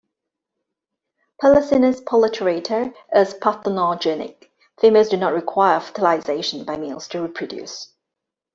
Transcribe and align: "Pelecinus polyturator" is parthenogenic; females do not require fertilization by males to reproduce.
"Pelecinus 1.39 2.03
polyturator" 2.03 2.91
is 3.13 3.35
parthenogenic; 3.35 4.49
females 4.79 5.09
do 5.09 5.17
not 5.17 5.31
require 5.31 5.79
fertilization 5.79 6.63
by 6.65 6.75
males 6.75 7.07
to 7.09 7.21
reproduce. 7.21 7.93